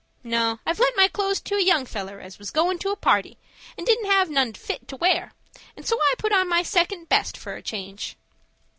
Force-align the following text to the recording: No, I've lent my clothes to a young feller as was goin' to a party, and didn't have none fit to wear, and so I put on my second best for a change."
No, 0.23 0.57
I've 0.65 0.79
lent 0.79 0.97
my 0.97 1.07
clothes 1.07 1.39
to 1.41 1.53
a 1.57 1.61
young 1.63 1.85
feller 1.85 2.19
as 2.21 2.39
was 2.39 2.49
goin' 2.49 2.79
to 2.79 2.89
a 2.89 2.95
party, 2.95 3.37
and 3.77 3.85
didn't 3.85 4.09
have 4.09 4.31
none 4.31 4.51
fit 4.53 4.87
to 4.87 4.97
wear, 4.97 5.33
and 5.77 5.85
so 5.85 5.95
I 5.95 6.15
put 6.17 6.31
on 6.33 6.49
my 6.49 6.63
second 6.63 7.07
best 7.07 7.37
for 7.37 7.53
a 7.53 7.61
change." 7.61 8.15